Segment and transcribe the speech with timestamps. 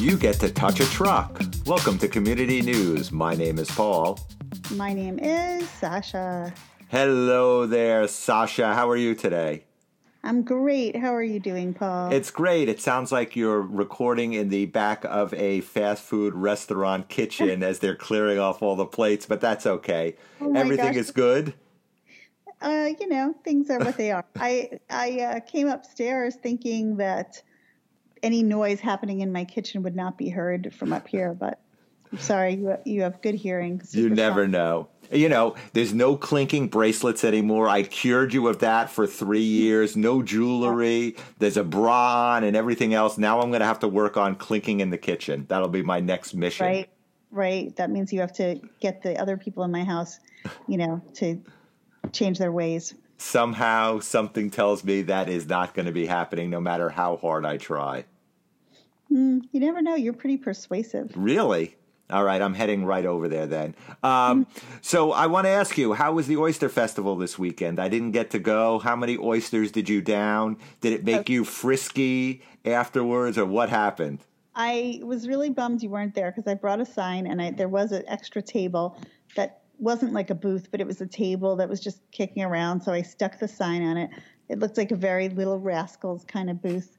[0.00, 1.42] you get to touch a truck.
[1.66, 3.12] Welcome to Community News.
[3.12, 4.18] My name is Paul.
[4.74, 6.54] My name is Sasha.
[6.88, 8.74] Hello there, Sasha.
[8.74, 9.64] How are you today?
[10.24, 10.96] I'm great.
[10.96, 12.12] How are you doing, Paul?
[12.12, 12.68] It's great.
[12.70, 17.80] It sounds like you're recording in the back of a fast food restaurant kitchen as
[17.80, 20.16] they're clearing off all the plates, but that's okay.
[20.40, 20.96] Oh Everything gosh.
[20.96, 21.52] is good.
[22.62, 24.24] uh, you know, things are what they are.
[24.36, 27.42] I I uh, came upstairs thinking that
[28.22, 31.60] any noise happening in my kitchen would not be heard from up here, but
[32.12, 33.80] I'm sorry, you you have good hearing.
[33.90, 34.52] You never sound.
[34.52, 34.88] know.
[35.12, 37.68] You know, there's no clinking bracelets anymore.
[37.68, 39.96] I cured you of that for three years.
[39.96, 41.16] No jewelry.
[41.38, 43.18] There's a bra on and everything else.
[43.18, 45.46] Now I'm going to have to work on clinking in the kitchen.
[45.48, 46.66] That'll be my next mission.
[46.66, 46.88] Right,
[47.32, 47.74] right.
[47.74, 50.20] That means you have to get the other people in my house,
[50.68, 51.42] you know, to
[52.12, 52.94] change their ways.
[53.20, 57.44] Somehow, something tells me that is not going to be happening no matter how hard
[57.44, 58.06] I try.
[59.08, 59.94] Hmm, you never know.
[59.94, 61.12] You're pretty persuasive.
[61.14, 61.76] Really?
[62.08, 63.74] All right, I'm heading right over there then.
[64.02, 64.46] Um,
[64.80, 67.78] so I want to ask you, how was the Oyster Festival this weekend?
[67.78, 68.78] I didn't get to go.
[68.78, 70.56] How many oysters did you down?
[70.80, 74.20] Did it make you frisky afterwards, or what happened?
[74.54, 77.68] I was really bummed you weren't there because I brought a sign and I, there
[77.68, 78.98] was an extra table
[79.36, 82.82] that wasn't like a booth, but it was a table that was just kicking around.
[82.82, 84.10] So I stuck the sign on it.
[84.48, 86.98] It looked like a very little rascals kind of booth,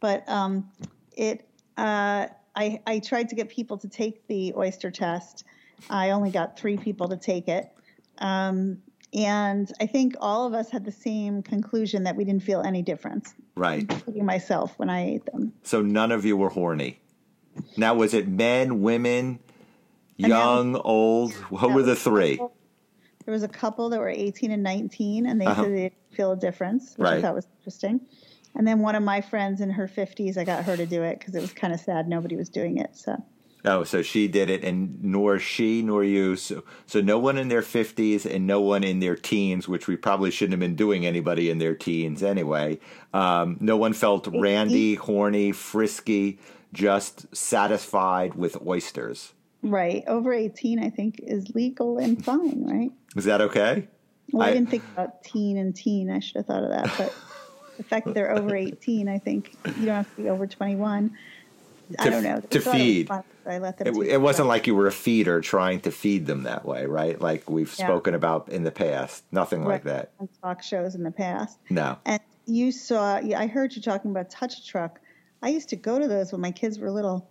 [0.00, 0.70] but um,
[1.16, 1.48] it.
[1.76, 5.44] Uh, I, I tried to get people to take the oyster test.
[5.88, 7.72] I only got three people to take it.
[8.18, 8.82] Um,
[9.14, 12.82] and I think all of us had the same conclusion that we didn't feel any
[12.82, 13.80] difference, Right.
[13.80, 15.52] including myself when I ate them.
[15.62, 17.00] So none of you were horny.
[17.76, 19.38] Now, was it men, women,
[20.16, 21.32] Young, old?
[21.34, 22.36] Who were the three?
[22.36, 25.62] There was a couple that were 18 and 19, and they Uh-huh.
[25.62, 27.22] said they didn't feel a difference, which I Right.
[27.22, 28.00] thought was interesting.
[28.54, 31.18] And then one of my friends in her 50s, I got her to do it
[31.18, 32.96] because it was kind of sad nobody was doing it.
[32.96, 33.16] So
[33.64, 36.34] Oh, so she did it, and nor she nor you.
[36.34, 39.94] So, so no one in their fifties and no one in their teens, which we
[39.96, 42.80] probably shouldn't have been doing anybody in their teens anyway.
[43.14, 46.40] Um, no one felt randy, horny, frisky,
[46.72, 49.32] just satisfied with oysters.
[49.62, 52.90] Right over 18, I think is legal and fine, right?
[53.16, 53.88] Is that okay?
[54.32, 56.10] Well, I, I- didn't think about teen and teen.
[56.10, 57.14] I should have thought of that, but
[57.76, 61.16] the fact that they're over 18, I think you don't have to be over 21.
[61.98, 62.40] I To- don't know.
[62.40, 63.10] to I thought it was feed.
[63.44, 66.44] I let them It, it wasn't like you were a feeder trying to feed them
[66.44, 67.20] that way, right?
[67.20, 67.86] Like we've Yeah.
[67.86, 69.24] spoken about in the past.
[69.32, 70.12] Nothing like that.
[70.20, 71.58] on talk shows in the past.
[71.68, 71.98] No.
[72.06, 75.00] And you saw, I heard you talking about Touch Truck.
[75.42, 77.28] I used to go to those when my kids were little.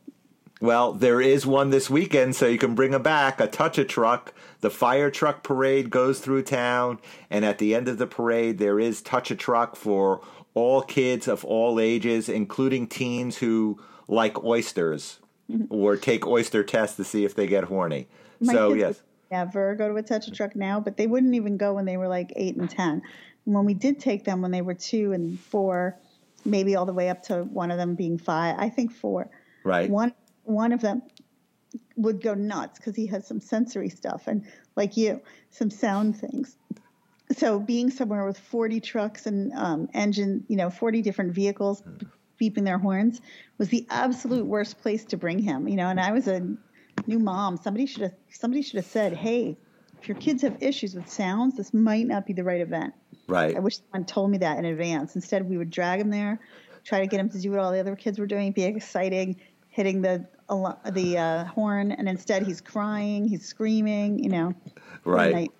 [0.61, 3.41] Well, there is one this weekend, so you can bring them back.
[3.41, 4.33] A touch a truck.
[4.61, 6.99] The fire truck parade goes through town,
[7.31, 10.21] and at the end of the parade, there is touch a truck for
[10.53, 15.65] all kids of all ages, including teens who like oysters mm-hmm.
[15.69, 18.07] or take oyster tests to see if they get horny.
[18.39, 19.01] My so yes,
[19.31, 21.97] never go to a Touch a Truck now, but they wouldn't even go when they
[21.97, 23.01] were like eight and 10.
[23.45, 25.97] And when we did take them when they were two and four,
[26.45, 29.29] maybe all the way up to one of them being five, I think four.
[29.63, 29.89] right.
[29.89, 30.13] One
[30.53, 31.01] one of them
[31.95, 34.45] would go nuts because he has some sensory stuff and
[34.75, 36.57] like you, some sound things.
[37.37, 41.81] So being somewhere with 40 trucks and um, engine, you know, 40 different vehicles
[42.41, 43.21] beeping their horns
[43.57, 45.67] was the absolute worst place to bring him.
[45.67, 46.41] You know, and I was a
[47.07, 47.57] new mom.
[47.57, 49.57] Somebody should have somebody should have said, "Hey,
[50.01, 52.93] if your kids have issues with sounds, this might not be the right event."
[53.27, 53.55] right.
[53.55, 55.15] I wish someone told me that in advance.
[55.15, 56.39] Instead, we would drag him there,
[56.83, 59.39] try to get him to do what all the other kids were doing, be exciting,
[59.69, 60.27] hitting the
[60.91, 64.53] the uh, horn, and instead he's crying, he's screaming, you know.
[65.05, 65.33] Right.
[65.33, 65.51] Night.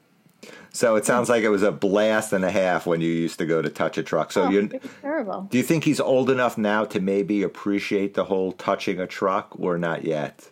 [0.74, 3.46] So it sounds like it was a blast and a half when you used to
[3.46, 4.32] go to touch a truck.
[4.32, 5.48] So Oh, you terrible.
[5.52, 9.56] do you think he's old enough now to maybe appreciate the whole touching a truck
[9.60, 10.50] or not yet?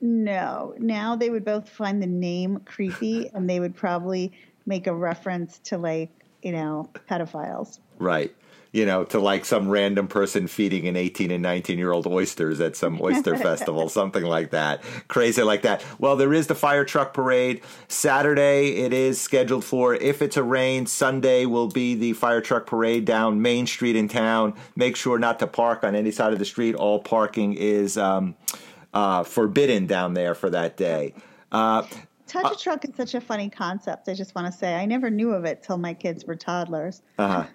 [0.00, 4.32] No, now they would both find the name creepy, and they would probably
[4.66, 6.10] make a reference to like
[6.42, 7.78] you know pedophiles.
[7.98, 8.34] Right.
[8.72, 12.60] You know, to like some random person feeding an 18 and 19 year old oysters
[12.60, 14.82] at some oyster festival, something like that.
[15.08, 15.84] Crazy like that.
[15.98, 17.62] Well, there is the fire truck parade.
[17.88, 22.66] Saturday, it is scheduled for, if it's a rain, Sunday will be the fire truck
[22.66, 24.54] parade down Main Street in town.
[24.76, 26.76] Make sure not to park on any side of the street.
[26.76, 28.36] All parking is um,
[28.94, 31.14] uh, forbidden down there for that day.
[31.50, 31.82] Uh,
[32.26, 34.08] Touch a truck is such a funny concept.
[34.08, 37.02] I just want to say I never knew of it till my kids were toddlers.
[37.18, 37.46] uh-huh.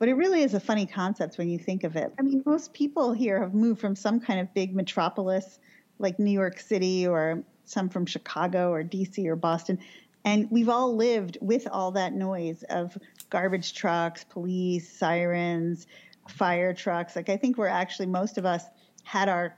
[0.00, 2.12] But it really is a funny concept when you think of it.
[2.18, 5.58] I mean, most people here have moved from some kind of big metropolis
[5.98, 9.78] like New York City or some from Chicago or DC or Boston.
[10.24, 12.96] And we've all lived with all that noise of
[13.28, 15.86] garbage trucks, police, sirens,
[16.28, 17.14] fire trucks.
[17.14, 18.64] Like, I think we're actually, most of us
[19.04, 19.54] had our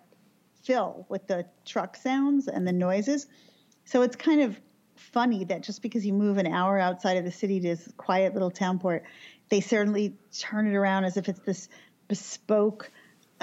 [0.65, 3.29] fill with the truck sounds and the noises.
[3.85, 4.61] So it's kind of
[4.97, 8.35] funny that just because you move an hour outside of the city to this quiet
[8.35, 9.05] little town port,
[9.53, 11.69] they certainly turn it around as if it's this
[12.09, 12.91] bespoke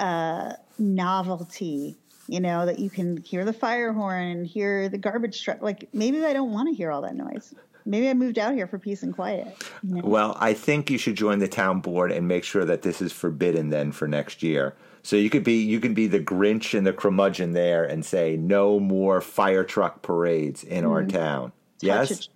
[0.00, 1.96] uh, novelty.
[2.26, 5.62] You know that you can hear the fire horn and hear the garbage truck.
[5.62, 7.54] Like maybe I don't want to hear all that noise.
[7.86, 9.56] Maybe I moved out here for peace and quiet.
[9.84, 10.02] you know?
[10.02, 13.12] Well, I think you should join the town board and make sure that this is
[13.12, 14.74] forbidden then for next year.
[15.04, 18.36] So you could be you could be the Grinch and the curmudgeon there and say
[18.36, 21.52] no more fire truck parades in our town.
[21.80, 22.14] yes, Mm-hmm.
[22.14, 22.28] Touch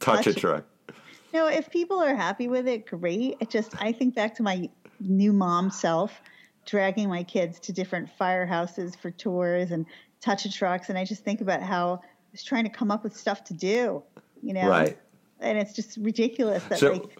[0.00, 0.64] touch, touch a truck.
[1.32, 3.36] No, if people are happy with it, great.
[3.40, 4.68] It just I think back to my
[5.00, 6.20] new mom self,
[6.66, 9.86] dragging my kids to different firehouses for tours and
[10.20, 13.02] touch a trucks, and I just think about how I was trying to come up
[13.02, 14.02] with stuff to do,
[14.42, 14.98] you know, Right.
[15.40, 17.18] And it's just ridiculous that So- like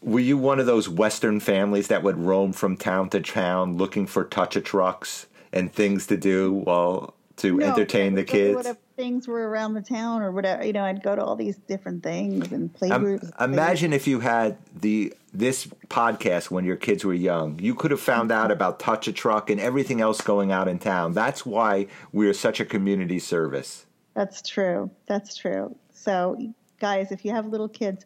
[0.00, 4.06] Were you one of those Western families that would roam from town to town looking
[4.06, 8.68] for touch a trucks and things to do while to no, entertain the kids?
[8.98, 12.02] Things were around the town or whatever, you know, I'd go to all these different
[12.02, 13.30] things and play Um, groups.
[13.38, 17.60] imagine if you had the this podcast when your kids were young.
[17.60, 20.80] You could have found out about Touch a Truck and everything else going out in
[20.80, 21.12] town.
[21.12, 23.86] That's why we are such a community service.
[24.14, 24.90] That's true.
[25.06, 25.76] That's true.
[25.92, 26.36] So,
[26.80, 28.04] guys, if you have little kids,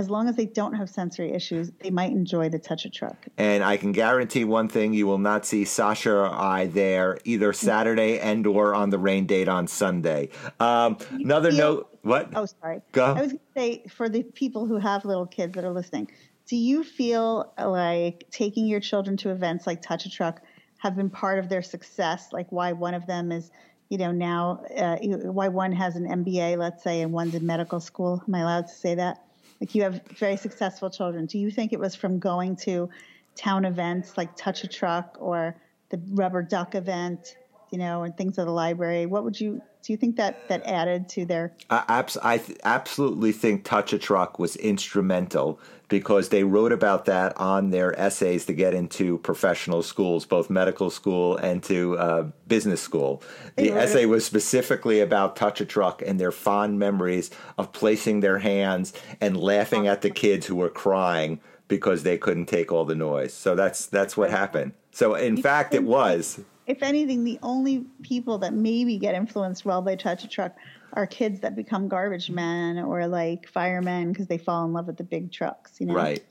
[0.00, 3.26] as long as they don't have sensory issues, they might enjoy the touch a truck.
[3.36, 7.52] And I can guarantee one thing: you will not see Sasha or I there either
[7.52, 10.30] Saturday and or on the rain date on Sunday.
[10.58, 11.86] Um, another note.
[12.02, 12.30] What?
[12.34, 12.80] Oh, sorry.
[12.92, 13.04] Go.
[13.04, 16.10] I was going to say for the people who have little kids that are listening,
[16.46, 20.40] do you feel like taking your children to events like Touch a Truck
[20.78, 22.32] have been part of their success?
[22.32, 23.50] Like why one of them is,
[23.90, 27.80] you know, now uh, why one has an MBA, let's say, and one's in medical
[27.80, 28.24] school.
[28.26, 29.22] Am I allowed to say that?
[29.60, 31.26] Like you have very successful children.
[31.26, 32.88] Do you think it was from going to
[33.36, 35.56] town events like Touch a Truck or
[35.90, 37.36] the Rubber Duck event,
[37.70, 39.06] you know, and things at the library?
[39.06, 39.92] What would you do?
[39.92, 43.98] You think that that added to their I, abs- I th- absolutely think Touch a
[43.98, 45.58] Truck was instrumental
[45.88, 50.88] because they wrote about that on their essays to get into professional schools, both medical
[50.90, 53.22] school and to uh, business school.
[53.56, 58.20] The essay it- was specifically about Touch a Truck and their fond memories of placing
[58.20, 62.84] their hands and laughing at the kids who were crying because they couldn't take all
[62.84, 63.32] the noise.
[63.32, 64.72] So that's that's what happened.
[64.92, 66.40] So in fact, it was.
[66.70, 70.54] If anything, the only people that maybe get influenced well by Touch a Truck
[70.92, 74.96] are kids that become garbage men or like firemen because they fall in love with
[74.96, 75.80] the big trucks.
[75.80, 76.24] You know, Right.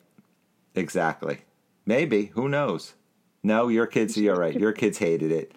[0.75, 1.39] Exactly.
[1.85, 2.25] Maybe.
[2.27, 2.93] Who knows?
[3.43, 4.57] No, your kids, you're right.
[4.57, 5.53] Your kids hated it.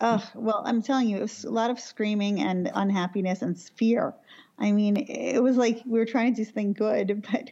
[0.00, 4.14] Ugh, well, I'm telling you, it was a lot of screaming and unhappiness and fear.
[4.58, 7.50] I mean, it was like we were trying to do something good, but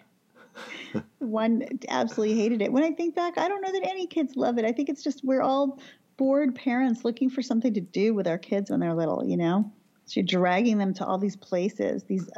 [1.19, 2.73] one absolutely hated it.
[2.73, 4.65] When I think back, I don't know that any kids love it.
[4.65, 5.81] I think it's just we're all
[6.17, 9.73] bored parents looking for something to do with our kids when they're little, you know?
[10.07, 12.29] So you're dragging them to all these places, these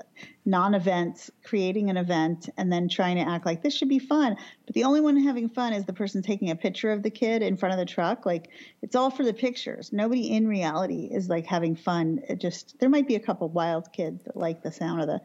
[0.44, 4.37] non events, creating an event, and then trying to act like this should be fun.
[4.67, 7.43] But the only one having fun is the person taking a picture of the kid
[7.43, 8.26] in front of the truck.
[8.26, 8.50] Like
[8.82, 9.93] it's all for the pictures.
[9.93, 12.21] Nobody in reality is like having fun.
[12.29, 15.21] It just, there might be a couple wild kids that like the sound of the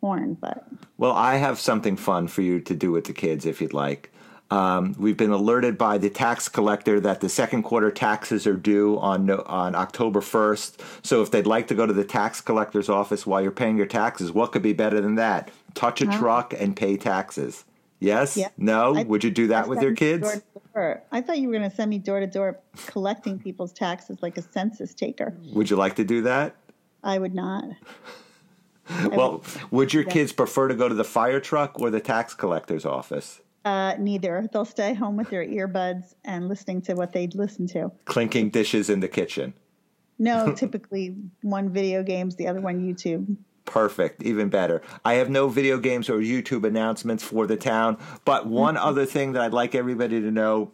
[0.00, 0.68] horn, but
[0.98, 4.12] Well, I have something fun for you to do with the kids if you'd like.
[4.50, 8.98] Um, we've been alerted by the tax collector that the second quarter taxes are due
[8.98, 10.80] on on October 1st.
[11.04, 13.86] So if they'd like to go to the tax collector's office while you're paying your
[13.86, 15.50] taxes, what could be better than that?
[15.74, 17.64] Touch a truck and pay taxes.
[18.00, 18.36] Yes?
[18.36, 18.48] Yeah.
[18.58, 18.94] No?
[18.94, 20.22] I- Would you do that with your kids?
[20.22, 20.42] door to
[20.74, 21.02] door.
[21.10, 24.36] I thought you were going to send me door to door collecting people's taxes like
[24.36, 25.34] a census taker.
[25.54, 26.54] Would you like to do that?
[27.02, 27.64] I would not.
[29.10, 32.84] Well, would your kids prefer to go to the fire truck or the tax collector's
[32.84, 33.40] office?
[33.64, 34.46] Uh, neither.
[34.52, 37.90] They'll stay home with their earbuds and listening to what they'd listen to.
[38.04, 39.54] Clinking dishes in the kitchen.
[40.18, 43.36] No, typically one video games, the other one YouTube.
[43.64, 44.82] Perfect, even better.
[45.04, 49.32] I have no video games or YouTube announcements for the town, but one other thing
[49.32, 50.70] that I'd like everybody to know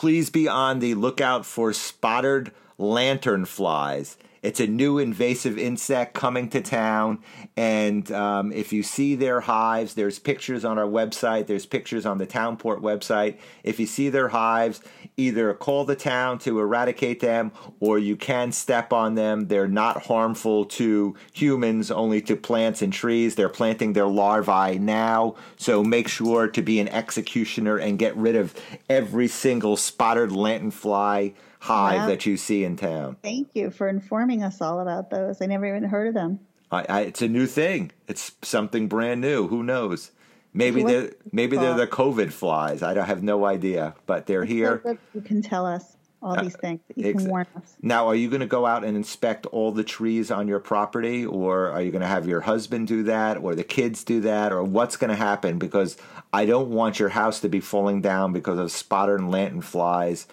[0.00, 4.16] please be on the lookout for spotted lantern flies.
[4.42, 7.18] It's a new invasive insect coming to town,
[7.58, 11.46] and um, if you see their hives, there's pictures on our website.
[11.46, 13.36] There's pictures on the Townport website.
[13.62, 14.80] If you see their hives,
[15.18, 19.48] either call the town to eradicate them, or you can step on them.
[19.48, 23.34] They're not harmful to humans, only to plants and trees.
[23.34, 28.36] They're planting their larvae now, so make sure to be an executioner and get rid
[28.36, 28.54] of
[28.88, 32.06] every single spotted lanternfly hive Wow.
[32.06, 33.16] that you see in town.
[33.22, 35.40] Thank you for informing us all about those.
[35.40, 36.40] I never even heard of them.
[36.72, 37.92] I, I, it's a new thing.
[38.08, 39.48] It's something brand new.
[39.48, 40.10] Who knows?
[40.52, 42.82] Maybe What- they're maybe they're the COVID flies.
[42.82, 44.76] I don't have no idea, but they're So here.
[44.78, 45.96] good You can tell us.
[46.22, 47.76] all Uh, these things that you can warn us.
[47.80, 51.24] Now, are you going to go out and inspect all the trees on your property,
[51.24, 54.52] or are you going to have your husband do that, or the kids do that,
[54.52, 55.58] or what's going to happen?
[55.58, 55.96] Because
[56.30, 60.26] I don't want your house to be falling down because of spotted and lantern flies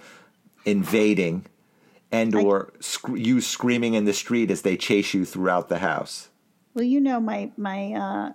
[0.65, 1.45] invading,
[2.11, 6.29] and or sc- you screaming in the street as they chase you throughout the house.
[6.73, 8.31] Well, you know my my uh,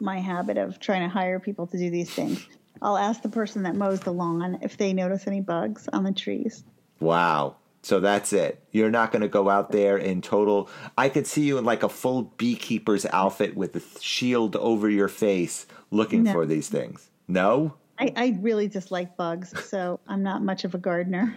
[0.00, 2.46] my habit of trying to hire people to do these things.
[2.82, 6.12] I'll ask the person that mows the lawn if they notice any bugs on the
[6.12, 6.64] trees.
[6.98, 7.56] Wow.
[7.82, 8.62] So that's it.
[8.72, 10.68] You're not going to go out there in total.
[10.98, 15.08] I could see you in like a full beekeeper's outfit with a shield over your
[15.08, 16.32] face looking No.
[16.32, 17.10] for these things.
[17.26, 17.74] No?
[18.00, 21.36] I, I really dislike bugs, so I'm not much of a gardener.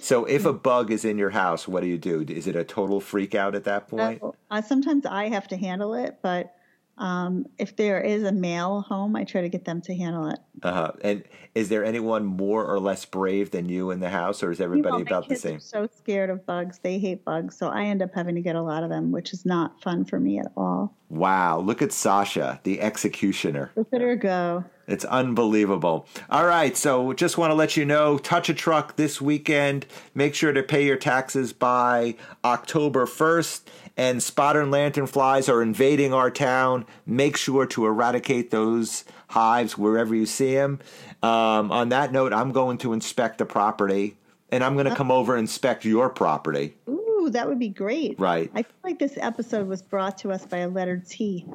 [0.00, 2.24] So if a bug is in your house, what do you do?
[2.28, 4.22] Is it a total freak out at that point?
[4.50, 6.54] Uh, sometimes I have to handle it, but
[6.96, 10.38] um, if there is a male home, I try to get them to handle it.
[10.62, 10.92] Uh-huh.
[11.02, 11.24] And
[11.54, 14.64] is there anyone more or less brave than you in the house, or is You
[14.64, 15.60] everybody know, about the same?
[15.60, 18.62] So scared of bugs; they hate bugs, so I end up having to get a
[18.62, 20.96] lot of them, which is not fun for me at all.
[21.08, 23.72] Wow, look at Sasha, the executioner.
[23.76, 24.64] Look at her go!
[24.86, 26.06] It's unbelievable.
[26.28, 29.86] All right, so just want to let you know touch a truck this weekend.
[30.14, 33.62] Make sure to pay your taxes by October 1st.
[33.96, 36.84] And spotter and lantern flies are invading our town.
[37.06, 40.80] Make sure to eradicate those hives wherever you see them.
[41.22, 44.16] Um, on that note, I'm going to inspect the property
[44.50, 46.76] and I'm going to come over and inspect your property.
[46.88, 48.18] Ooh, that would be great.
[48.20, 48.50] Right.
[48.54, 51.46] I feel like this episode was brought to us by a letter T,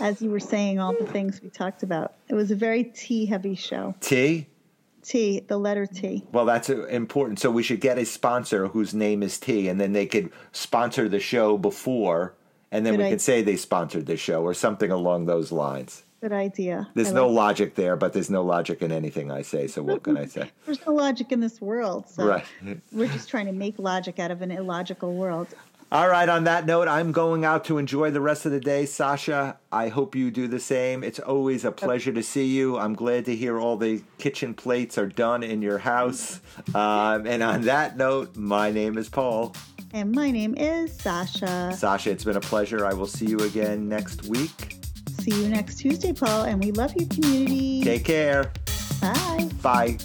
[0.00, 2.14] as you were saying all the things we talked about.
[2.28, 3.94] It was a very T heavy show.
[4.00, 4.46] T?
[5.04, 6.24] T, the letter T.
[6.32, 7.38] Well, that's important.
[7.38, 11.08] So we should get a sponsor whose name is T, and then they could sponsor
[11.08, 12.34] the show before,
[12.72, 13.12] and then Good we idea.
[13.14, 16.02] could say they sponsored the show or something along those lines.
[16.22, 16.88] Good idea.
[16.94, 19.66] There's I no like- logic there, but there's no logic in anything I say.
[19.66, 20.50] So what can I say?
[20.64, 22.44] There's no logic in this world, so Right.
[22.92, 25.48] we're just trying to make logic out of an illogical world.
[25.94, 26.28] All right.
[26.28, 29.60] On that note, I'm going out to enjoy the rest of the day, Sasha.
[29.70, 31.04] I hope you do the same.
[31.04, 32.76] It's always a pleasure to see you.
[32.76, 36.40] I'm glad to hear all the kitchen plates are done in your house.
[36.74, 39.54] Um, and on that note, my name is Paul.
[39.92, 41.72] And my name is Sasha.
[41.76, 42.84] Sasha, it's been a pleasure.
[42.84, 44.78] I will see you again next week.
[45.20, 47.84] See you next Tuesday, Paul, and we love you, community.
[47.84, 48.52] Take care.
[49.00, 49.48] Bye.
[49.62, 49.98] Bye.